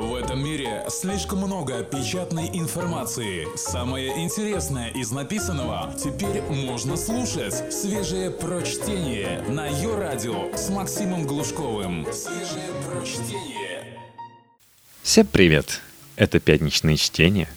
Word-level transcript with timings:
В 0.00 0.14
этом 0.14 0.42
мире 0.42 0.82
слишком 0.88 1.40
много 1.40 1.82
печатной 1.82 2.48
информации. 2.54 3.46
Самое 3.54 4.24
интересное 4.24 4.88
из 4.88 5.10
написанного 5.10 5.94
теперь 6.02 6.40
можно 6.40 6.96
слушать. 6.96 7.70
Свежее 7.70 8.30
прочтение 8.30 9.42
на 9.46 9.66
ее 9.66 9.94
радио 9.98 10.56
с 10.56 10.70
Максимом 10.70 11.26
Глушковым. 11.26 12.06
Свежее 12.14 12.70
прочтение. 12.88 13.98
Всем 15.02 15.26
привет! 15.26 15.82
Это 16.16 16.40
пятничное 16.40 16.96
чтение. 16.96 17.48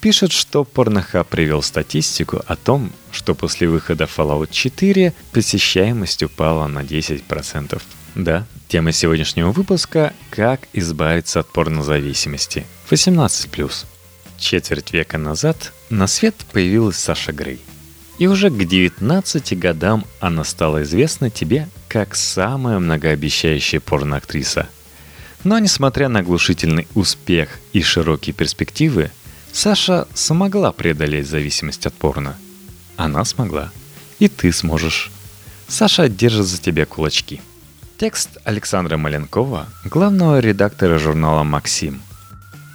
Пишет, 0.00 0.32
что 0.32 0.64
Порнохаб 0.64 1.28
привел 1.28 1.60
статистику 1.60 2.40
о 2.46 2.56
том, 2.56 2.90
что 3.12 3.34
после 3.34 3.68
выхода 3.68 4.04
Fallout 4.04 4.48
4 4.50 5.12
посещаемость 5.30 6.22
упала 6.22 6.68
на 6.68 6.78
10%. 6.78 7.82
Да, 8.16 8.46
тема 8.66 8.92
сегодняшнего 8.92 9.52
выпуска– 9.52 10.14
«Как 10.30 10.68
избавиться 10.72 11.40
от 11.40 11.52
порнозависимости» 11.52 12.64
18+. 12.90 13.84
Четверть 14.38 14.92
века 14.94 15.18
назад 15.18 15.74
на 15.90 16.06
свет 16.06 16.34
появилась 16.50 16.96
Саша 16.96 17.32
Грей. 17.32 17.60
И 18.18 18.26
уже 18.26 18.48
к 18.48 18.56
19 18.56 19.58
годам 19.58 20.06
она 20.18 20.44
стала 20.44 20.82
известна 20.82 21.28
тебе 21.28 21.68
как 21.88 22.16
самая 22.16 22.78
многообещающая 22.78 23.80
порноактриса. 23.80 24.66
Но 25.44 25.58
несмотря 25.58 26.08
на 26.08 26.22
глушительный 26.22 26.88
успех 26.94 27.50
и 27.74 27.82
широкие 27.82 28.32
перспективы, 28.32 29.10
Саша 29.52 30.08
смогла 30.14 30.72
преодолеть 30.72 31.28
зависимость 31.28 31.84
от 31.84 31.92
порно. 31.92 32.38
Она 32.96 33.26
смогла. 33.26 33.72
И 34.18 34.28
ты 34.28 34.52
сможешь. 34.52 35.10
Саша 35.68 36.08
держит 36.08 36.46
за 36.46 36.58
тебя 36.58 36.86
кулачки– 36.86 37.42
Текст 37.98 38.36
Александра 38.44 38.98
Маленкова, 38.98 39.66
главного 39.86 40.38
редактора 40.38 40.98
журнала 40.98 41.44
«Максим». 41.44 42.02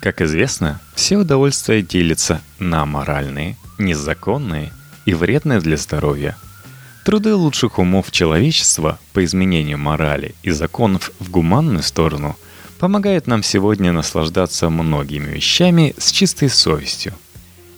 Как 0.02 0.20
известно, 0.20 0.82
все 0.96 1.18
удовольствия 1.18 1.84
делятся 1.84 2.42
на 2.58 2.88
моральные, 2.88 3.56
незаконные 3.78 4.74
и 5.06 5.14
вредные 5.14 5.60
для 5.60 5.78
здоровья. 5.78 6.36
Труды 7.06 7.36
лучших 7.36 7.78
умов 7.78 8.10
человечества 8.10 8.98
по 9.14 9.24
изменению 9.24 9.78
морали 9.78 10.34
и 10.42 10.50
законов 10.50 11.12
в 11.20 11.30
гуманную 11.30 11.84
сторону 11.84 12.36
помогают 12.80 13.28
нам 13.28 13.44
сегодня 13.44 13.92
наслаждаться 13.92 14.72
многими 14.72 15.34
вещами 15.36 15.94
с 16.00 16.12
чистой 16.12 16.50
совестью. 16.50 17.14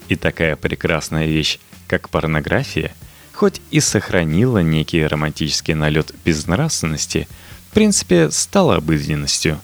И 0.08 0.16
такая 0.16 0.56
прекрасная 0.56 1.26
вещь, 1.26 1.58
как 1.88 2.08
порнография– 2.08 2.94
хоть 3.34 3.60
и 3.70 3.80
сохранила 3.80 4.58
некий 4.58 5.04
романтический 5.04 5.74
налет 5.74 6.14
безнравственности, 6.24 7.28
в 7.70 7.74
принципе, 7.74 8.30
стала 8.30 8.76
обыденностью. 8.76 9.58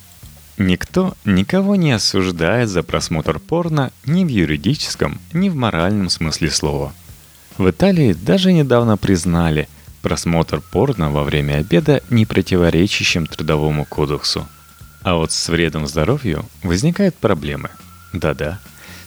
Никто 0.58 1.14
никого 1.24 1.76
не 1.76 1.92
осуждает 1.92 2.68
за 2.68 2.82
просмотр 2.82 3.38
порно 3.38 3.92
ни 4.04 4.24
в 4.24 4.28
юридическом, 4.28 5.20
ни 5.32 5.48
в 5.48 5.54
моральном 5.54 6.10
смысле 6.10 6.50
слова. 6.50 6.92
В 7.56 7.70
Италии 7.70 8.12
даже 8.12 8.52
недавно 8.52 8.96
признали 8.96 9.68
просмотр 10.02 10.60
порно 10.60 11.10
во 11.10 11.22
время 11.22 11.54
обеда 11.54 12.02
не 12.10 12.26
противоречащим 12.26 13.26
трудовому 13.26 13.84
кодексу. 13.84 14.46
А 15.02 15.14
вот 15.14 15.32
с 15.32 15.48
вредом 15.48 15.86
здоровью 15.86 16.44
возникают 16.62 17.14
проблемы. 17.14 17.70
Да-да, 18.12 18.58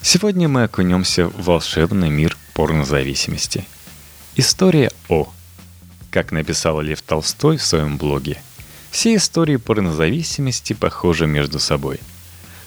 сегодня 0.02 0.48
мы 0.48 0.64
окунемся 0.64 1.28
в 1.28 1.44
волшебный 1.44 2.10
мир 2.10 2.38
порнозависимости– 2.54 3.68
История 4.36 4.90
О. 5.10 5.32
Как 6.10 6.32
написал 6.32 6.82
Лев 6.82 7.04
Толстой 7.04 7.58
в 7.58 7.64
своем 7.64 7.98
блоге, 7.98 8.42
все 8.90 9.16
истории 9.16 9.58
порнозависимости 9.58 10.74
похожи 10.74 11.28
между 11.28 11.60
собой. 11.60 12.00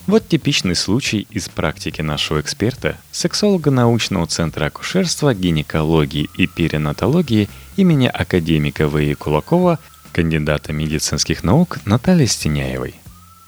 Вот 0.07 0.29
типичный 0.29 0.77
случай 0.77 1.27
из 1.29 1.49
практики 1.49 2.03
нашего 2.03 2.41
эксперта, 2.41 2.97
сексолога 3.11 3.73
научного 3.73 4.29
центра 4.29 4.67
акушерства, 4.67 5.35
гинекологии 5.35 6.31
и 6.39 6.47
перинатологии 6.47 7.49
имени 7.77 8.07
академика 8.07 8.87
В.И. 8.87 9.15
Кулакова, 9.15 9.81
кандидата 10.13 10.73
медицинских 10.73 11.43
наук 11.43 11.81
Натальи 11.85 12.27
Стеняевой. 12.27 12.95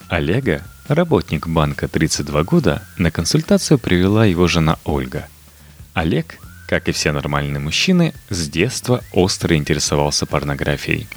Олега, 0.09 0.65
работник 0.89 1.47
банка 1.47 1.87
32 1.87 2.43
года, 2.43 2.83
на 2.97 3.13
консультацию 3.13 3.79
привела 3.79 4.25
его 4.27 4.49
жена 4.49 4.77
Ольга. 4.85 5.29
Олег 5.95 6.41
как 6.69 6.87
и 6.87 6.93
все 6.93 7.13
нормальные 7.13 7.61
мужчины, 7.61 8.13
с 8.29 8.47
детства 8.47 9.03
остро 9.13 9.57
интересовался 9.57 10.27
порнографией. 10.27 11.09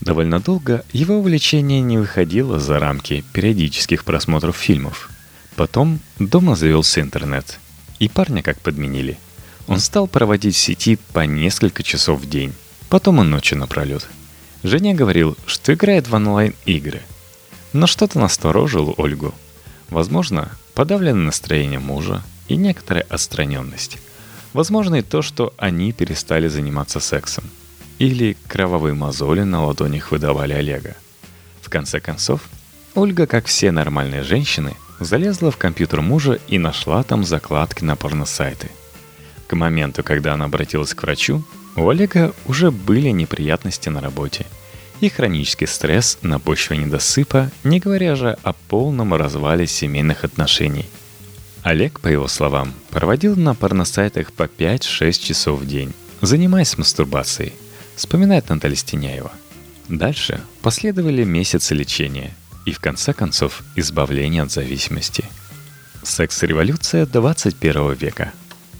Довольно 0.00 0.40
долго 0.40 0.84
его 0.92 1.18
увлечение 1.18 1.80
не 1.80 1.96
выходило 1.96 2.58
за 2.58 2.80
рамки 2.80 3.24
периодических 3.32 4.04
просмотров 4.04 4.56
фильмов. 4.56 5.08
Потом 5.54 6.00
дома 6.18 6.56
завелся 6.56 7.00
интернет. 7.00 7.60
И 8.00 8.08
парня 8.08 8.42
как 8.42 8.58
подменили. 8.60 9.16
Он 9.68 9.78
стал 9.78 10.08
проводить 10.08 10.56
в 10.56 10.58
сети 10.58 10.98
по 11.12 11.20
несколько 11.20 11.84
часов 11.84 12.20
в 12.20 12.28
день. 12.28 12.52
Потом 12.88 13.22
и 13.22 13.24
ночью 13.24 13.58
напролет. 13.58 14.06
Женя 14.64 14.92
говорил, 14.92 15.36
что 15.46 15.72
играет 15.72 16.08
в 16.08 16.14
онлайн-игры. 16.14 17.00
Но 17.72 17.86
что-то 17.86 18.18
насторожило 18.18 18.92
Ольгу. 18.96 19.32
Возможно, 19.88 20.50
подавленное 20.74 21.26
настроение 21.26 21.78
мужа 21.78 22.24
и 22.48 22.56
некоторая 22.56 23.06
отстраненность. 23.08 23.98
Возможно 24.56 24.94
и 24.94 25.02
то, 25.02 25.20
что 25.20 25.52
они 25.58 25.92
перестали 25.92 26.48
заниматься 26.48 26.98
сексом. 26.98 27.44
Или 27.98 28.38
кровавые 28.48 28.94
мозоли 28.94 29.42
на 29.42 29.62
ладонях 29.66 30.10
выдавали 30.10 30.54
Олега. 30.54 30.96
В 31.60 31.68
конце 31.68 32.00
концов, 32.00 32.40
Ольга, 32.94 33.26
как 33.26 33.44
все 33.44 33.70
нормальные 33.70 34.22
женщины, 34.22 34.72
залезла 34.98 35.50
в 35.50 35.58
компьютер 35.58 36.00
мужа 36.00 36.38
и 36.48 36.58
нашла 36.58 37.02
там 37.02 37.22
закладки 37.22 37.84
на 37.84 37.96
порносайты. 37.96 38.70
К 39.46 39.54
моменту, 39.54 40.02
когда 40.02 40.32
она 40.32 40.46
обратилась 40.46 40.94
к 40.94 41.02
врачу, 41.02 41.44
у 41.76 41.86
Олега 41.90 42.32
уже 42.46 42.70
были 42.70 43.10
неприятности 43.10 43.90
на 43.90 44.00
работе 44.00 44.46
и 45.02 45.10
хронический 45.10 45.66
стресс 45.66 46.16
на 46.22 46.38
почве 46.38 46.78
недосыпа, 46.78 47.50
не 47.62 47.78
говоря 47.78 48.16
же 48.16 48.38
о 48.42 48.54
полном 48.54 49.12
развале 49.12 49.66
семейных 49.66 50.24
отношений– 50.24 50.86
Олег, 51.66 51.98
по 51.98 52.06
его 52.06 52.28
словам, 52.28 52.72
проводил 52.90 53.34
на 53.34 53.52
порносайтах 53.56 54.32
по 54.32 54.44
5-6 54.44 55.20
часов 55.20 55.58
в 55.58 55.66
день, 55.66 55.92
занимаясь 56.20 56.78
мастурбацией, 56.78 57.54
вспоминает 57.96 58.48
Наталья 58.50 58.76
Стеняева. 58.76 59.32
Дальше 59.88 60.40
последовали 60.62 61.24
месяцы 61.24 61.74
лечения 61.74 62.32
и, 62.66 62.70
в 62.70 62.78
конце 62.78 63.12
концов, 63.12 63.64
избавление 63.74 64.44
от 64.44 64.52
зависимости. 64.52 65.24
Секс-революция 66.04 67.04
21 67.04 67.94
века. 67.94 68.32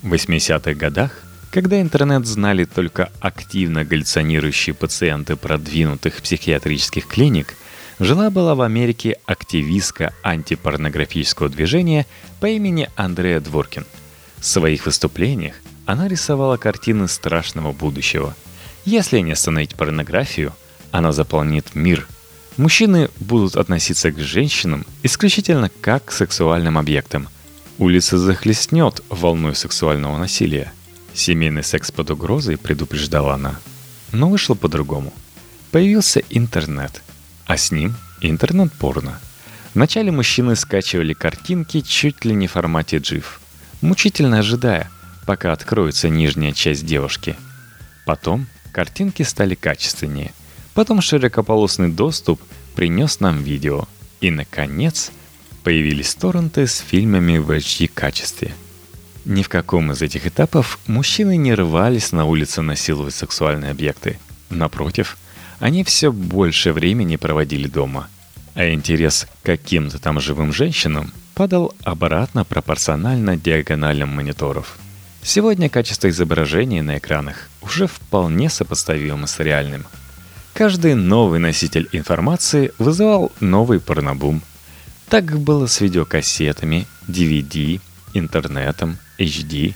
В 0.02 0.14
80-х 0.14 0.74
годах, 0.74 1.10
когда 1.50 1.80
интернет 1.80 2.24
знали 2.24 2.66
только 2.66 3.10
активно 3.18 3.84
галлюционирующие 3.84 4.74
пациенты 4.74 5.34
продвинутых 5.34 6.22
психиатрических 6.22 7.08
клиник– 7.08 7.56
жила-была 7.98 8.54
в 8.54 8.60
Америке 8.60 9.18
активистка 9.26 10.12
антипорнографического 10.22 11.48
движения 11.48 12.06
по 12.40 12.46
имени 12.46 12.90
Андреа 12.96 13.40
Дворкин. 13.40 13.86
В 14.38 14.46
своих 14.46 14.86
выступлениях 14.86 15.54
она 15.86 16.08
рисовала 16.08 16.56
картины 16.56 17.08
страшного 17.08 17.72
будущего. 17.72 18.34
Если 18.84 19.20
не 19.20 19.32
остановить 19.32 19.74
порнографию, 19.74 20.52
она 20.90 21.12
заполнит 21.12 21.74
мир. 21.74 22.06
Мужчины 22.56 23.10
будут 23.20 23.56
относиться 23.56 24.10
к 24.10 24.18
женщинам 24.18 24.86
исключительно 25.02 25.70
как 25.80 26.06
к 26.06 26.12
сексуальным 26.12 26.78
объектам. 26.78 27.28
Улица 27.78 28.18
захлестнет 28.18 29.02
волной 29.08 29.54
сексуального 29.54 30.16
насилия. 30.16 30.72
Семейный 31.12 31.62
секс 31.62 31.90
под 31.90 32.10
угрозой, 32.10 32.56
предупреждала 32.56 33.34
она. 33.34 33.58
Но 34.12 34.28
вышло 34.30 34.54
по-другому. 34.54 35.12
Появился 35.70 36.22
интернет– 36.30 37.02
а 37.46 37.56
с 37.56 37.70
ним 37.70 37.94
интернет-порно. 38.20 39.18
Вначале 39.74 40.10
мужчины 40.10 40.56
скачивали 40.56 41.12
картинки 41.12 41.80
чуть 41.80 42.24
ли 42.24 42.34
не 42.34 42.46
в 42.46 42.52
формате 42.52 42.96
GIF, 42.98 43.24
мучительно 43.80 44.38
ожидая, 44.38 44.90
пока 45.26 45.52
откроется 45.52 46.08
нижняя 46.08 46.52
часть 46.52 46.86
девушки. 46.86 47.36
Потом 48.04 48.46
картинки 48.72 49.22
стали 49.22 49.54
качественнее. 49.54 50.32
Потом 50.74 51.00
широкополосный 51.00 51.88
доступ 51.90 52.40
принес 52.74 53.20
нам 53.20 53.42
видео. 53.42 53.86
И, 54.20 54.30
наконец, 54.30 55.10
появились 55.62 56.14
торренты 56.14 56.66
с 56.66 56.78
фильмами 56.78 57.38
в 57.38 57.50
HD-качестве. 57.50 58.54
Ни 59.24 59.42
в 59.42 59.48
каком 59.48 59.92
из 59.92 60.00
этих 60.02 60.26
этапов 60.26 60.78
мужчины 60.86 61.36
не 61.36 61.54
рвались 61.54 62.12
на 62.12 62.24
улице 62.24 62.62
насиловать 62.62 63.14
сексуальные 63.14 63.72
объекты. 63.72 64.18
Напротив– 64.48 65.18
они 65.58 65.84
все 65.84 66.12
больше 66.12 66.72
времени 66.72 67.16
проводили 67.16 67.68
дома, 67.68 68.08
а 68.54 68.70
интерес 68.70 69.26
к 69.42 69.46
каким-то 69.46 69.98
там 69.98 70.20
живым 70.20 70.52
женщинам 70.52 71.12
падал 71.34 71.74
обратно 71.84 72.44
пропорционально 72.44 73.36
диагоналям 73.36 74.08
мониторов. 74.08 74.78
Сегодня 75.22 75.68
качество 75.68 76.08
изображений 76.08 76.80
на 76.82 76.98
экранах 76.98 77.48
уже 77.60 77.86
вполне 77.86 78.48
сопоставимо 78.48 79.26
с 79.26 79.38
реальным. 79.40 79.84
Каждый 80.54 80.94
новый 80.94 81.40
носитель 81.40 81.88
информации 81.92 82.72
вызывал 82.78 83.32
новый 83.40 83.80
порнобум. 83.80 84.40
Так 85.08 85.38
было 85.38 85.66
с 85.66 85.80
видеокассетами, 85.80 86.86
DVD, 87.08 87.80
интернетом, 88.14 88.98
HD. 89.18 89.74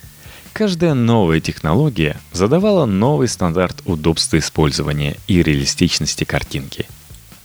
Каждая 0.53 0.95
новая 0.95 1.41
технология 1.41 2.17
задавала 2.33 2.85
новый 2.85 3.29
стандарт 3.29 3.77
удобства 3.85 4.39
использования 4.39 5.17
и 5.27 5.43
реалистичности 5.43 6.25
картинки. 6.25 6.87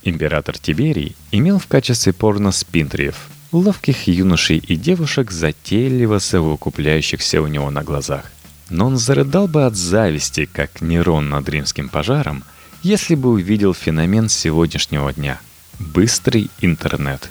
Император 0.02 0.58
Тиберий 0.58 1.16
имел 1.32 1.58
в 1.58 1.66
качестве 1.66 2.12
порно 2.12 2.52
спинтриев, 2.52 3.28
ловких 3.52 4.06
юношей 4.06 4.58
и 4.58 4.76
девушек, 4.76 5.30
затейливо 5.30 6.18
совокупляющихся 6.18 7.40
у 7.40 7.46
него 7.46 7.70
на 7.70 7.82
глазах. 7.82 8.30
Но 8.68 8.86
он 8.86 8.96
зарыдал 8.98 9.46
бы 9.48 9.64
от 9.64 9.76
зависти, 9.76 10.44
как 10.44 10.80
Нерон 10.80 11.28
над 11.28 11.48
римским 11.48 11.88
пожаром, 11.88 12.44
если 12.82 13.14
бы 13.14 13.30
увидел 13.30 13.74
феномен 13.74 14.28
сегодняшнего 14.28 15.12
дня— 15.12 15.40
быстрый 15.78 16.50
интернет. 16.60 17.28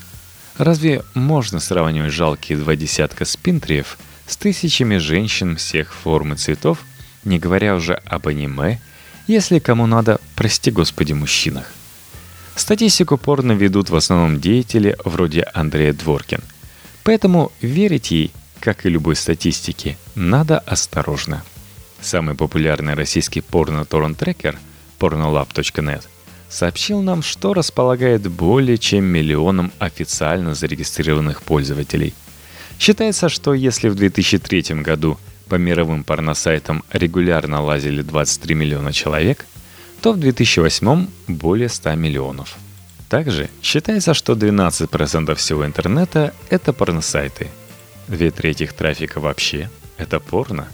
Разве 0.58 1.04
можно 1.14 1.60
сравнивать 1.60 2.14
жалкие 2.14 2.58
два 2.58 2.76
десятка 2.76 3.26
спинтриев 3.26 3.98
с 4.28 4.38
тысячами 4.38 4.98
женщин 4.98 5.56
всех 5.58 5.94
форм 5.94 6.34
и 6.34 6.36
цветов, 6.36 6.80
не 7.24 7.40
говоря 7.40 7.76
уже 7.76 7.96
об 8.06 8.28
аниме, 8.28 8.80
если 9.28 9.60
кому 9.60 9.88
надо, 9.88 10.20
прости 10.36 10.72
господи, 10.72 11.14
мужчинах? 11.14 11.72
Статистику 12.56 13.18
порно 13.18 13.52
ведут 13.52 13.90
в 13.90 13.96
основном 13.96 14.40
деятели 14.40 14.96
вроде 15.04 15.46
Андрея 15.54 15.94
Дворкин. 15.94 16.42
Поэтому 17.04 17.52
верить 17.62 18.12
ей– 18.12 18.32
как 18.66 18.84
и 18.84 18.90
любой 18.90 19.16
статистике, 19.16 19.96
надо 20.16 20.58
осторожно. 20.58 21.44
Самый 22.02 22.34
популярный 22.34 22.96
российский 22.96 23.42
порно-торрент-трекер 23.42 24.58
pornolab.net 25.00 26.02
сообщил 26.50 27.04
нам, 27.04 27.22
что 27.22 27.54
располагает 27.54 28.28
более 28.28 28.80
чем 28.80 29.04
миллионом 29.04 29.72
официально 29.78 30.56
зарегистрированных 30.56 31.44
пользователей. 31.44 32.16
Считается, 32.80 33.30
что 33.30 33.54
если 33.54 33.90
в 33.90 33.96
2003 33.96 34.82
году 34.82 35.18
по 35.50 35.56
мировым 35.56 36.04
порносайтам 36.04 36.84
регулярно 36.92 37.62
лазили 37.62 38.02
23 38.02 38.56
миллиона 38.56 38.94
человек, 38.94 39.46
то 40.02 40.14
в 40.14 40.20
2008 40.20 41.08
более 41.28 41.70
100 41.70 41.96
миллионов. 41.96 42.56
Также 43.10 43.50
считается, 43.62 44.14
что 44.14 44.34
12% 44.34 45.36
всего 45.36 45.66
интернета— 45.66 46.34
это 46.50 46.74
порносайты— 46.74 47.50
Две 48.08 48.30
трети 48.30 48.68
трафика 48.68 49.20
вообще— 49.20 49.70
это 49.98 50.20
порно. 50.20 50.68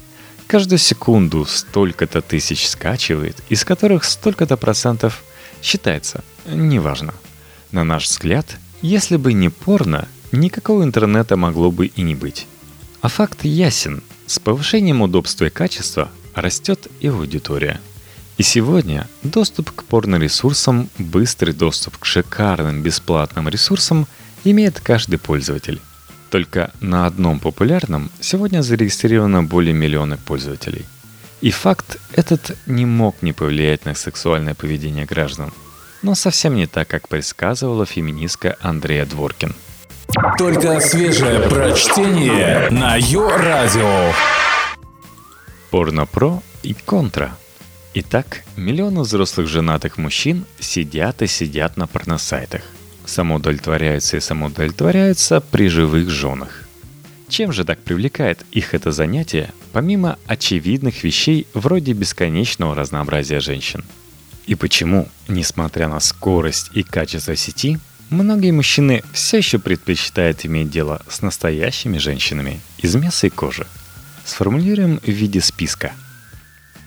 Каждую 0.48 0.80
секунду 0.80 1.46
столько-то 1.46 2.22
тысяч 2.22 2.68
скачивает, 2.68 3.42
из 3.48 3.64
которых 3.64 4.04
столько-то 4.04 4.58
процентов 4.58 5.24
считается, 5.62 6.24
неважно. 6.46 7.14
На 7.72 7.86
наш 7.86 8.06
взгляд, 8.10 8.46
если 8.82 9.16
бы 9.16 9.32
не 9.32 9.48
порно, 9.48 10.10
никакого 10.38 10.84
интернета 10.84 11.38
могло 11.38 11.72
бы 11.72 11.88
и 11.88 12.02
не 12.02 12.16
быть. 12.16 12.48
А 13.02 13.08
факт 13.08 13.44
ясен. 13.44 14.04
С 14.28 14.40
повышением 14.40 15.02
удобства 15.02 15.46
и 15.46 15.50
качества 15.50 16.10
растет 16.34 16.88
и 17.00 17.08
аудитория. 17.08 17.80
И 18.38 18.44
сегодня 18.44 19.08
доступ 19.24 19.72
к 19.72 19.84
порно-ресурсам, 19.84 20.90
быстрый 20.98 21.54
доступ 21.54 21.98
к 21.98 22.06
шикарным 22.06 22.82
бесплатным 22.82 23.50
ресурсам 23.50 24.08
имеет 24.44 24.80
каждый 24.80 25.18
пользователь. 25.18 25.82
Только 26.30 26.72
на 26.80 27.06
одном 27.06 27.40
популярном 27.40 28.10
сегодня 28.22 28.62
зарегистрировано 28.62 29.44
более 29.44 29.74
миллиона 29.74 30.18
пользователей. 30.18 30.86
И 31.42 31.52
факт 31.52 31.98
этот 32.14 32.58
не 32.68 32.86
мог 32.86 33.22
не 33.22 33.34
повлиять 33.34 33.86
на 33.86 33.96
сексуальное 33.96 34.54
поведение 34.54 35.06
граждан. 35.06 35.52
Но 36.02 36.16
совсем 36.16 36.56
не 36.56 36.68
так, 36.68 36.88
как 36.88 37.10
предсказывала 37.10 37.86
феминистка 37.86 38.58
Андрея 38.62 39.06
Дворкин. 39.06 39.54
Только 40.38 40.80
свежее 40.80 41.42
прочтение 41.50 42.70
на 42.70 42.96
Йо-Радио. 42.98 44.14
Порно-про 45.70 46.42
и 46.64 46.74
контра. 46.74 47.36
Итак, 47.94 48.44
миллионы 48.56 49.02
взрослых 49.02 49.48
женатых 49.48 49.98
мужчин 49.98 50.46
сидят 50.60 51.22
и 51.22 51.28
сидят 51.28 51.78
на 51.78 51.88
порносайтах– 51.88 52.62
самоудовлетворяются 53.06 54.18
и 54.18 54.20
самоудовлетворяются 54.20 55.42
при 55.42 55.68
живых 55.68 56.10
женах. 56.10 56.68
Чем 57.28 57.54
же 57.54 57.64
так 57.64 57.80
привлекает 57.80 58.46
их 58.52 58.74
это 58.74 58.92
занятие, 58.92 59.54
помимо 59.72 60.18
очевидных 60.28 61.04
вещей 61.04 61.48
вроде 61.54 61.94
бесконечного 61.94 62.76
разнообразия 62.76 63.40
женщин? 63.40 63.86
И 64.48 64.56
почему, 64.56 65.08
несмотря 65.28 65.88
на 65.88 66.00
скорость 66.00 66.72
и 66.74 66.84
качество 66.84 67.36
сети, 67.36 67.80
многие 68.12 68.52
мужчины 68.52 69.04
все 69.14 69.38
еще 69.38 69.58
предпочитают 69.58 70.46
иметь 70.46 70.70
дело 70.70 71.02
с 71.10 71.22
настоящими 71.22 71.98
женщинами 71.98 72.60
из 72.78 72.94
мяса 72.96 73.28
и 73.28 73.30
кожи? 73.30 73.66
Сформулируем 74.26 75.00
в 75.00 75.10
виде 75.10 75.42
списка. 75.42 75.94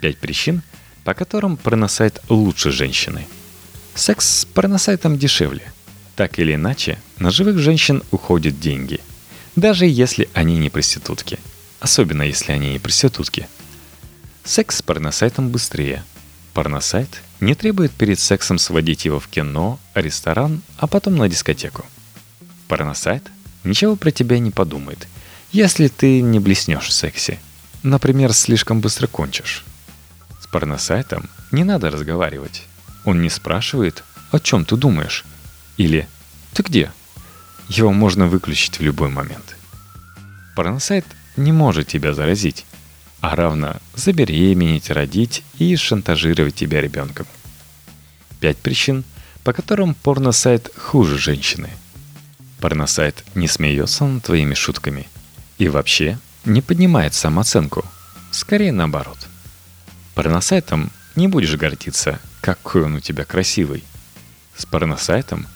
Пять 0.00 0.18
причин, 0.18 0.62
по 1.02 1.14
которым 1.14 1.56
порносайт 1.56 2.20
лучше 2.28 2.70
женщины. 2.70 3.26
Секс 3.94 4.40
с 4.40 4.44
порносайтом 4.44 5.18
дешевле. 5.18 5.72
Так 6.14 6.38
или 6.38 6.54
иначе, 6.54 6.98
на 7.18 7.30
живых 7.30 7.58
женщин 7.58 8.02
уходят 8.10 8.60
деньги. 8.60 9.00
Даже 9.56 9.86
если 9.86 10.28
они 10.34 10.58
не 10.58 10.70
проститутки. 10.70 11.38
Особенно 11.80 12.22
если 12.22 12.52
они 12.52 12.72
не 12.72 12.78
проститутки. 12.78 13.48
Секс 14.44 14.76
с 14.76 14.82
порносайтом 14.82 15.48
быстрее. 15.48 16.04
Порносайт 16.52 17.22
не 17.40 17.54
требует 17.54 17.92
перед 17.92 18.18
сексом 18.18 18.58
сводить 18.58 19.04
его 19.04 19.20
в 19.20 19.28
кино, 19.28 19.78
ресторан, 19.94 20.62
а 20.78 20.86
потом 20.86 21.16
на 21.16 21.28
дискотеку. 21.28 21.84
Порносайт 22.68 23.30
ничего 23.64 23.96
про 23.96 24.10
тебя 24.10 24.38
не 24.38 24.50
подумает, 24.50 25.08
если 25.52 25.88
ты 25.88 26.20
не 26.20 26.40
блеснешь 26.40 26.88
в 26.88 26.92
сексе. 26.92 27.38
Например, 27.82 28.32
слишком 28.32 28.80
быстро 28.80 29.06
кончишь. 29.06 29.64
С 30.40 30.46
порносайтом 30.46 31.28
не 31.52 31.64
надо 31.64 31.90
разговаривать. 31.90 32.64
Он 33.04 33.20
не 33.20 33.28
спрашивает, 33.28 34.02
о 34.30 34.40
чем 34.40 34.64
ты 34.64 34.76
думаешь, 34.76 35.24
или 35.76 36.08
«Ты 36.54 36.62
где?» 36.62 36.92
Его 37.68 37.92
можно 37.92 38.28
выключить 38.28 38.78
в 38.78 38.82
любой 38.82 39.08
момент. 39.08 39.56
Порносайт 40.54 41.04
не 41.36 41.50
может 41.50 41.88
тебя 41.88 42.12
заразить, 42.12 42.64
а 43.24 43.36
равно 43.36 43.76
забеременеть, 43.94 44.90
родить 44.90 45.44
и 45.58 45.74
шантажировать 45.76 46.56
тебя 46.56 46.82
ребенком. 46.82 47.26
Пять 48.38 48.58
причин, 48.58 49.02
по 49.44 49.54
которым 49.54 49.94
порносайт 49.94 50.70
хуже 50.76 51.16
женщины. 51.16 51.70
Порносайт 52.60 53.24
не 53.34 53.48
смеется 53.48 54.04
над 54.04 54.24
твоими 54.24 54.52
шутками 54.52 55.08
и 55.56 55.68
вообще 55.68 56.18
не 56.44 56.60
поднимает 56.60 57.14
самооценку. 57.14 57.86
Скорее 58.30 58.72
наоборот. 58.72 59.18
Порносайтом 60.14 60.90
не 61.16 61.26
будешь 61.26 61.56
гордиться, 61.56 62.20
какой 62.42 62.84
он 62.84 62.96
у 62.96 63.00
тебя 63.00 63.24
красивый. 63.24 63.84
С 64.54 64.66
порносайтом 64.66 65.46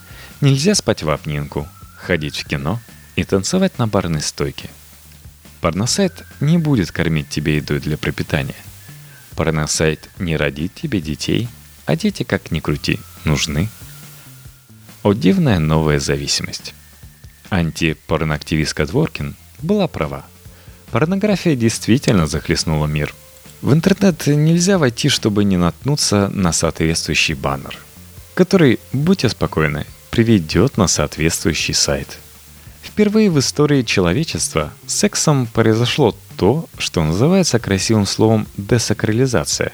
Нельзя 0.41 0.75
спать 0.75 1.03
в 1.03 1.11
обнимку, 1.11 1.69
ходить 1.97 2.39
в 2.39 2.47
кино 2.47 2.81
и 3.17 3.25
танцевать 3.25 3.77
на 3.79 3.89
барной 3.89 4.23
стойке. 4.23 4.71
Порносайт 5.61 6.25
не 6.41 6.59
будет 6.59 6.93
кормить 6.93 7.29
тебе 7.29 7.57
едой 7.57 7.81
для 7.81 7.97
пропитания. 7.97 8.55
Порносайт 9.35 10.09
не 10.19 10.37
родит 10.37 10.75
тебе 10.75 11.01
детей, 11.01 11.49
а 11.87 11.97
дети, 11.97 12.23
как 12.23 12.51
ни 12.51 12.61
крути, 12.61 13.01
нужны. 13.25 13.69
О 15.03 15.13
дивная 15.13 15.59
новая 15.59 15.99
зависимость. 15.99 16.75
Антипорноактивистка 17.51 18.87
Дворкин 18.87 19.35
была 19.61 19.89
права. 19.89 20.25
Порнография 20.91 21.57
действительно 21.57 22.27
захлестнула 22.27 22.87
мир. 22.87 23.15
В 23.63 23.73
интернет 23.73 24.27
нельзя 24.27 24.79
войти, 24.79 25.09
чтобы 25.09 25.45
не 25.45 25.57
наткнуться 25.57 26.29
на 26.29 26.53
соответствующий 26.53 27.35
баннер, 27.35 27.77
который, 28.35 28.79
будьте 28.93 29.29
спокойны, 29.29 29.87
приведет 30.11 30.77
на 30.77 30.87
соответствующий 30.87 31.75
сайт. 31.75 32.19
Впервые 32.83 33.31
в 33.31 33.39
истории 33.39 33.83
человечества 33.83 34.73
с 34.87 34.95
сексом 34.95 35.47
произошло 35.47 36.15
то, 36.37 36.67
что 36.79 37.03
называется 37.05 37.59
красивым 37.59 38.07
словом 38.07 38.47
десакрализация. 38.57 39.73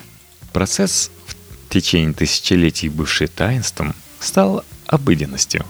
Процесс, 0.52 1.10
в 1.26 1.34
течение 1.68 2.12
тысячелетий 2.12 2.88
бывший 2.88 3.26
таинством, 3.26 3.94
стал 4.20 4.64
обыденностью, 4.86 5.64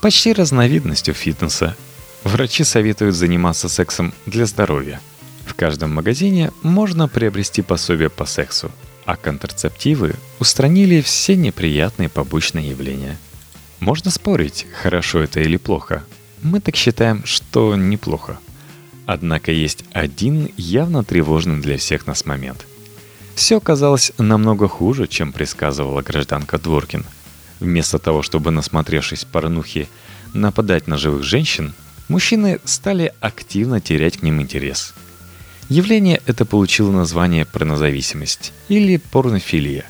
почти 0.00 0.32
разновидностью 0.32 1.14
фитнеса. 1.14 1.76
Врачи 2.24 2.64
советуют 2.64 3.14
заниматься 3.14 3.68
сексом 3.68 4.12
для 4.26 4.46
здоровья. 4.46 5.00
В 5.46 5.54
каждом 5.54 5.94
магазине 5.94 6.52
можно 6.62 7.08
приобрести 7.08 7.62
пособие 7.62 8.10
по 8.10 8.26
сексу, 8.26 8.70
а 9.04 9.16
контрацептивы 9.16 10.14
устранили 10.38 11.00
все 11.00 11.36
неприятные 11.36 12.08
побочные 12.08 12.68
явления– 12.70 13.16
можно 13.80 14.10
спорить, 14.10 14.66
хорошо 14.82 15.20
это 15.20 15.40
или 15.40 15.56
плохо. 15.56 16.04
Мы 16.42 16.60
так 16.60 16.76
считаем, 16.76 17.24
что 17.24 17.74
неплохо. 17.76 18.38
Однако 19.06 19.52
есть 19.52 19.84
один 19.92 20.50
явно 20.56 21.02
тревожный 21.02 21.60
для 21.60 21.78
всех 21.78 22.06
нас 22.06 22.26
момент. 22.26 22.66
Все 23.34 23.56
оказалось 23.56 24.12
намного 24.18 24.68
хуже, 24.68 25.06
чем 25.06 25.32
предсказывала 25.32 26.02
гражданка 26.02 26.58
Дворкин. 26.58 27.04
Вместо 27.60 27.98
того, 27.98 28.22
чтобы 28.22 28.50
насмотревшись 28.50 29.24
порнухи, 29.24 29.88
нападать 30.34 30.86
на 30.86 30.98
живых 30.98 31.22
женщин, 31.22 31.72
мужчины 32.08 32.60
стали 32.64 33.12
активно 33.20 33.80
терять 33.80 34.18
к 34.18 34.22
ним 34.22 34.40
интерес. 34.40 34.94
Явление 35.68 36.20
это 36.26 36.44
получило 36.44 36.90
название 36.90 37.44
порнозависимость 37.44 38.52
или 38.68 38.96
порнофилия. 38.96 39.84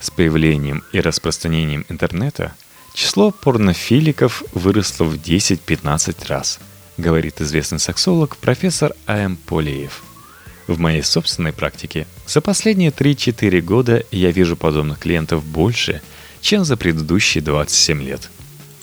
С 0.00 0.10
появлением 0.10 0.82
и 0.92 1.00
распространением 1.00 1.86
интернета 1.88 2.54
число 2.94 3.30
порнофиликов 3.30 4.42
выросло 4.52 5.04
в 5.04 5.14
10-15 5.14 6.28
раз, 6.28 6.58
говорит 6.96 7.40
известный 7.40 7.78
сексолог 7.78 8.36
профессор 8.36 8.94
А.М. 9.06 9.36
Полеев. 9.36 10.02
В 10.66 10.78
моей 10.78 11.02
собственной 11.02 11.52
практике 11.52 12.06
за 12.26 12.40
последние 12.40 12.90
3-4 12.90 13.60
года 13.60 14.04
я 14.10 14.30
вижу 14.30 14.56
подобных 14.56 14.98
клиентов 14.98 15.44
больше, 15.44 16.00
чем 16.40 16.64
за 16.64 16.76
предыдущие 16.76 17.42
27 17.42 18.02
лет– 18.02 18.30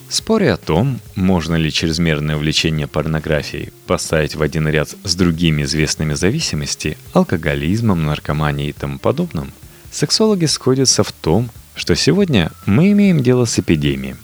Споря 0.10 0.56
о 0.56 0.58
том, 0.58 1.00
можно 1.14 1.54
ли 1.54 1.72
чрезмерное 1.72 2.36
увлечение 2.36 2.88
порнографией 2.88 3.72
поставить 3.86 4.34
в 4.34 4.42
один 4.42 4.68
ряд 4.68 4.90
с 5.04 5.14
другими 5.14 5.62
известными 5.62 6.16
зависимостями, 6.16 6.98
алкоголизмом, 7.14 8.08
наркоманией 8.08 8.72
и 8.72 8.74
тому 8.74 8.98
подобным, 8.98 9.54
сексологи 9.92 10.46
сходятся 10.46 11.04
в 11.04 11.12
том, 11.12 11.52
что 11.80 11.96
сегодня 11.96 12.52
мы 12.68 12.92
имеем 12.92 13.24
дело 13.24 13.46
с 13.46 13.58
эпидемией. 13.58 14.16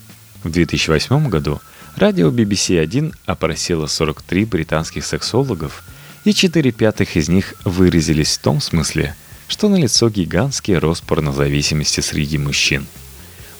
В 0.43 0.51
2008 0.51 1.29
году 1.29 1.59
радио 1.95 2.29
BBC1 2.29 3.15
опросило 3.25 3.87
43 3.87 4.45
британских 4.45 5.03
сексологов, 5.03 5.83
и 6.25 6.33
4 6.33 6.71
пятых 6.71 7.15
из 7.15 7.29
них 7.29 7.55
выразились 7.63 8.37
в 8.37 8.41
том 8.41 8.61
смысле, 8.61 9.15
что 9.47 9.69
налицо 9.69 10.09
гигантский 10.09 10.77
рост 10.77 11.03
порнозависимости 11.03 12.01
среди 12.01 12.37
мужчин– 12.37 12.85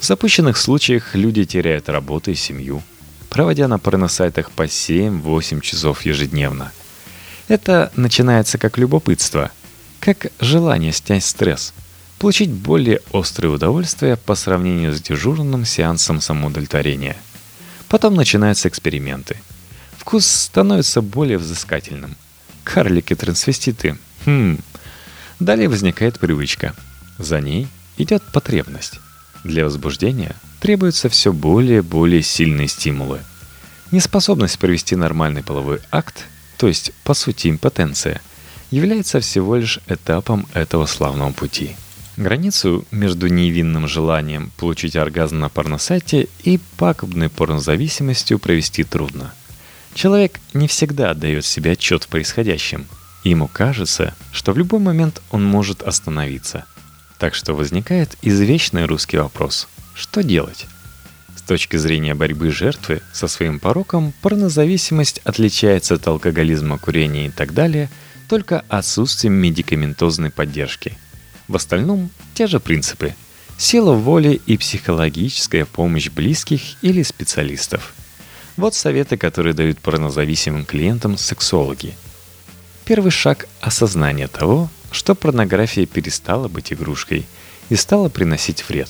в 0.05 0.07
запущенных 0.07 0.57
случаях 0.57 1.15
люди 1.15 1.45
теряют 1.45 1.89
работу 1.89 2.29
и 2.29 2.35
семью, 2.35 2.83
проводя 3.29 3.67
на 3.67 3.79
порносайтах 3.79 4.51
по 4.51 4.65
7-8 4.65 5.61
часов 5.61 6.03
ежедневно. 6.03 6.71
Это 7.47 7.91
начинается 7.95 8.59
как 8.59 8.77
любопытство, 8.77 9.51
как 9.99 10.27
желание 10.39 10.91
снять 10.91 11.23
стресс, 11.23 11.73
получить 12.19 12.51
более 12.51 13.01
острое 13.13 13.51
удовольствие 13.51 14.17
по 14.17 14.35
сравнению 14.35 14.93
с 14.93 15.01
дежурным 15.01 15.65
сеансом 15.65 16.21
самоудовлетворения. 16.21 17.17
Потом 17.89 18.15
начинаются 18.15 18.67
эксперименты. 18.67 19.37
Вкус 19.97 20.25
становится 20.25 21.01
более 21.01 21.37
взыскательным. 21.37 22.15
Карлики-трансвеститы. 22.63 23.97
Хм. 24.25 24.59
Далее 25.39 25.69
возникает 25.69 26.19
привычка. 26.19 26.73
За 27.17 27.39
ней 27.39 27.67
идет 27.97 28.23
потребность. 28.31 28.99
Для 29.43 29.63
возбуждения 29.63 30.35
требуются 30.59 31.09
все 31.09 31.31
более 31.31 31.79
и 31.79 31.81
более 31.81 32.23
сильные 32.23 32.67
стимулы. 32.67 33.19
Неспособность 33.91 34.57
провести 34.57 34.95
нормальный 34.95 35.43
половой 35.43 35.79
акт, 35.91 36.25
то 36.57 36.67
есть, 36.67 36.91
по 37.03 37.13
сути, 37.13 37.49
импотенция, 37.49 38.21
является 38.71 39.19
всего 39.19 39.55
лишь 39.55 39.79
этапом 39.87 40.47
этого 40.53 40.87
славного 40.87 41.31
пути. 41.31 41.75
Границу 42.17 42.85
между 42.91 43.27
невинным 43.27 43.87
желанием 43.87 44.51
получить 44.57 44.95
оргазм 44.95 45.39
на 45.39 45.49
порносайте 45.49 46.27
и 46.43 46.59
пагубной 46.77 47.29
порнозависимостью 47.29 48.39
провести 48.39 48.83
трудно. 48.83 49.33
Человек 49.93 50.39
не 50.53 50.67
всегда 50.67 51.11
отдает 51.11 51.45
себе 51.45 51.71
отчет 51.71 52.03
в 52.03 52.07
происходящем. 52.07 52.85
Ему 53.23 53.47
кажется, 53.47 54.13
что 54.31 54.53
в 54.53 54.57
любой 54.57 54.79
момент 54.79 55.21
он 55.31 55.43
может 55.43 55.81
остановиться– 55.81 56.65
так 57.17 57.33
что 57.33 57.53
возникает 57.53 58.17
извечный 58.21 58.85
русский 58.85 59.17
вопрос– 59.17 59.67
что 59.95 60.21
делать? 60.21 60.65
С 61.35 61.41
точки 61.41 61.77
зрения 61.77 62.13
борьбы 62.13 62.51
жертвы 62.51 63.01
со 63.13 63.27
своим 63.27 63.59
пороком, 63.59 64.13
порнозависимость 64.21 65.21
отличается 65.23 65.95
от 65.95 66.05
алкоголизма, 66.07 66.77
курения 66.77 67.27
и 67.27 67.29
так 67.29 67.53
далее 67.53 67.89
только 68.27 68.65
отсутствием 68.67 69.33
медикаментозной 69.33 70.31
поддержки. 70.31 70.97
В 71.47 71.55
остальном 71.55 72.09
те 72.33 72.47
же 72.47 72.59
принципы– 72.59 73.15
сила 73.57 73.93
воли 73.93 74.41
и 74.45 74.57
психологическая 74.57 75.65
помощь 75.65 76.09
близких 76.09 76.61
или 76.81 77.03
специалистов. 77.03 77.93
Вот 78.57 78.73
советы, 78.73 79.17
которые 79.17 79.53
дают 79.53 79.79
порнозависимым 79.79 80.65
клиентам 80.65 81.17
сексологи. 81.17 81.93
Первый 82.85 83.11
шаг– 83.11 83.47
осознание 83.61 84.27
того, 84.27 84.69
что 84.91 85.15
порнография 85.15 85.85
перестала 85.85 86.47
быть 86.47 86.71
игрушкой 86.71 87.25
и 87.69 87.75
стала 87.75 88.09
приносить 88.09 88.67
вред. 88.67 88.89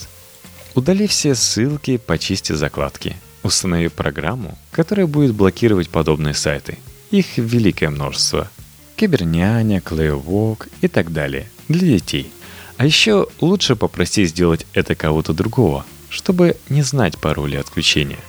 Удали 0.75 1.07
все 1.07 1.35
ссылки, 1.35 1.97
почисти 1.97 2.51
закладки. 2.51 3.15
Установи 3.43 3.87
программу, 3.87 4.57
которая 4.71 5.07
будет 5.07 5.33
блокировать 5.33 5.89
подобные 5.89 6.33
сайты. 6.33 6.77
Их 7.11 7.37
великое 7.37 7.89
множество. 7.89 8.49
Киберняня, 8.95 9.81
Клеовок 9.81 10.67
и 10.81 10.87
так 10.87 11.13
далее. 11.13 11.49
Для 11.69 11.87
детей. 11.87 12.31
А 12.77 12.85
еще 12.85 13.27
лучше 13.41 13.75
попроси 13.75 14.25
сделать 14.25 14.65
это 14.73 14.95
кого-то 14.95 15.33
другого, 15.33 15.85
чтобы 16.09 16.57
не 16.69 16.81
знать 16.81 17.17
пароли 17.17 17.55
отключения. 17.55 18.19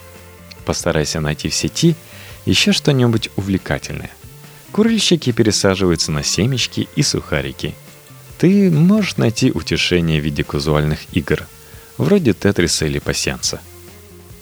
Постарайся 0.65 1.19
найти 1.19 1.49
в 1.49 1.55
сети 1.55 1.95
еще 2.45 2.71
что-нибудь 2.71 3.29
увлекательное– 3.35 4.11
Курильщики 4.71 5.31
пересаживаются 5.31 6.11
на 6.11 6.23
семечки 6.23 6.87
и 6.95 7.01
сухарики. 7.01 7.73
Ты 8.37 8.69
можешь 8.69 9.17
найти 9.17 9.51
утешение 9.51 10.21
в 10.21 10.23
виде 10.23 10.43
казуальных 10.43 10.99
игр, 11.13 11.47
вроде 11.97 12.33
тетриса 12.33 12.85
или 12.85 12.99
пасьянса. 12.99 13.59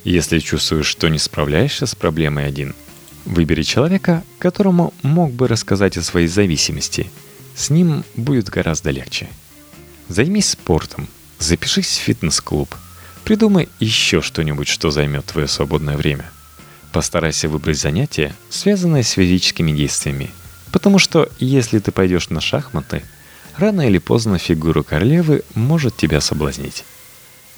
Если 0.04 0.40
чувствуешь, 0.40 0.88
что 0.88 1.08
не 1.08 1.20
справляешься 1.20 1.86
с 1.86 1.96
проблемой 1.96 2.48
один, 2.48 2.76
выбери 3.24 3.64
человека, 3.64 4.24
которому 4.38 4.94
мог 5.04 5.32
бы 5.32 5.48
рассказать 5.48 5.96
о 5.98 6.04
своей 6.04 6.28
зависимости. 6.28 7.10
С 7.56 7.70
ним 7.70 8.04
будет 8.16 8.50
гораздо 8.50 8.92
легче. 8.92 9.30
Займись 10.08 10.50
спортом, 10.50 11.08
запишись 11.40 11.98
в 11.98 12.02
фитнес-клуб, 12.02 12.76
придумай 13.24 13.70
еще 13.80 14.22
что-нибудь, 14.22 14.68
что 14.68 14.92
займет 14.92 15.26
твое 15.26 15.48
свободное 15.48 15.98
время. 15.98 16.30
Постарайся 16.92 17.50
выбрать 17.50 17.80
занятие, 17.80 18.36
связанное 18.50 19.02
с 19.02 19.12
физическими 19.12 19.72
действиями, 19.72 20.30
потому 20.72 21.00
что 21.00 21.28
если 21.40 21.80
ты 21.80 21.92
пойдешь 21.92 22.30
на 22.30 22.40
шахматы, 22.40 23.02
рано 23.58 23.88
или 23.88 23.98
поздно 23.98 24.38
фигура 24.38 24.84
королевы 24.84 25.44
может 25.56 25.98
тебя 25.98 26.22
соблазнить. 26.22 26.86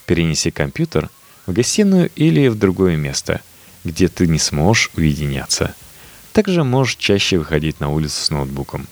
Перенеси 0.05 0.49
компьютер 0.49 1.09
в 1.45 1.51
гостиную 1.53 2.09
или 2.15 2.47
в 2.47 2.57
другое 2.57 2.95
место, 2.95 3.41
где 3.83 4.07
ты 4.07 4.25
не 4.25 4.39
сможешь 4.39 4.89
уединяться. 4.95 5.75
Также 6.31 6.63
можешь 6.63 6.95
чаще 6.95 7.39
выходить 7.39 7.81
на 7.81 7.89
улицу 7.89 8.23
с 8.23 8.29
ноутбуком. 8.29 8.87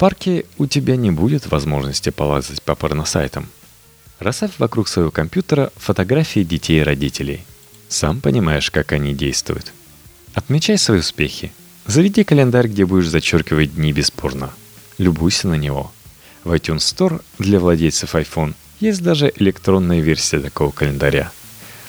Парке 0.00 0.46
у 0.58 0.66
тебя 0.66 0.96
не 0.96 1.12
будет 1.12 1.48
возможности 1.48 2.10
полазать 2.10 2.60
по 2.62 2.74
порносайтам. 2.74 3.46
Расставь 4.18 4.58
вокруг 4.58 4.88
своего 4.88 5.12
компьютера 5.12 5.70
фотографии 5.76 6.40
детей 6.40 6.80
и 6.80 6.84
родителей. 6.84 7.44
Сам 7.88 8.20
понимаешь, 8.20 8.72
как 8.72 8.90
они 8.90 9.14
действуют– 9.14 9.72
Отмечай 10.34 10.78
свои 10.78 11.00
успехи. 11.00 11.52
Заведи 11.86 12.22
календарь, 12.22 12.68
где 12.68 12.86
будешь 12.86 13.08
зачеркивать 13.08 13.74
дни 13.74 13.92
бесспорно. 13.92 14.50
Любуйся 14.98 15.48
на 15.48 15.54
него. 15.54 15.90
В 16.44 16.52
iTunes 16.52 16.78
Store 16.78 17.20
для 17.38 17.58
владельцев 17.58 18.14
iPhone 18.14 18.54
есть 18.78 19.02
даже 19.02 19.32
электронная 19.36 20.00
версия 20.00 20.38
такого 20.38 20.70
календаря. 20.70 21.32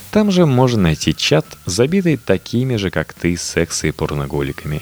Там 0.09 0.31
же 0.31 0.45
можно 0.45 0.81
найти 0.81 1.15
чат, 1.15 1.45
забитый 1.65 2.17
такими 2.17 2.77
же, 2.77 2.89
как 2.89 3.13
ты, 3.13 3.37
секс 3.37 3.83
и 3.83 3.91
порноголиками. 3.91 4.81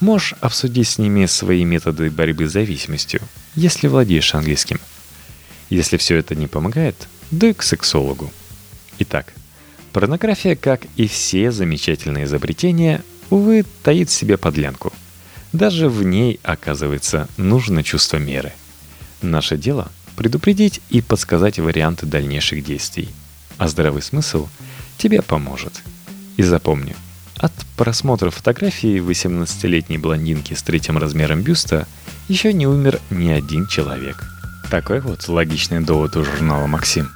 Можешь 0.00 0.34
обсудить 0.40 0.88
с 0.88 0.98
ними 0.98 1.26
свои 1.26 1.64
методы 1.64 2.10
борьбы 2.10 2.48
с 2.48 2.52
зависимостью, 2.52 3.20
если 3.54 3.88
владеешь 3.88 4.34
английским. 4.34 4.80
Если 5.70 5.96
все 5.96 6.16
это 6.16 6.34
не 6.34 6.46
помогает, 6.46 7.08
дуй 7.30 7.54
к 7.54 7.62
сексологу. 7.62 8.30
Итак, 8.98 9.32
Порнография, 9.94 10.56
как 10.56 10.80
и 10.96 11.06
все 11.06 11.52
замечательные 11.52 12.24
изобретения, 12.24 13.04
увы, 13.30 13.64
таит 13.84 14.10
в 14.10 14.12
себе 14.12 14.36
подлянку. 14.36 14.92
Даже 15.52 15.88
в 15.88 16.02
ней, 16.02 16.40
оказывается, 16.42 17.28
нужно 17.36 17.84
чувство 17.84 18.16
меры. 18.16 18.52
Наше 19.22 19.56
дело— 19.56 19.92
предупредить 20.16 20.80
и 20.90 21.00
подсказать 21.00 21.60
варианты 21.60 22.06
дальнейших 22.06 22.64
действий. 22.64 23.08
А 23.56 23.68
здравый 23.68 24.02
смысл 24.02 24.48
тебе 24.98 25.22
поможет. 25.22 25.80
И 26.36 26.42
запомни, 26.42 26.96
от 27.38 27.52
просмотра 27.76 28.30
фотографии 28.30 29.00
18-летней 29.00 29.98
блондинки 29.98 30.54
с 30.54 30.62
третьим 30.62 30.98
размером 30.98 31.42
бюста 31.42 31.86
еще 32.28 32.52
не 32.52 32.66
умер 32.66 33.00
ни 33.10 33.30
один 33.30 33.66
человек. 33.66 34.24
Такой 34.70 35.00
вот 35.00 35.28
логичный 35.28 35.80
довод 35.80 36.16
у 36.16 36.24
журнала 36.24 36.66
«Максим». 36.66 37.10